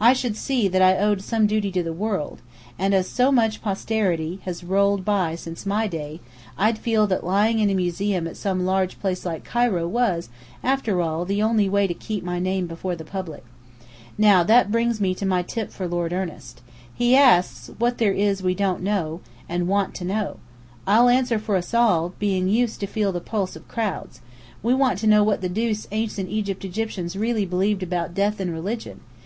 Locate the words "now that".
14.16-14.72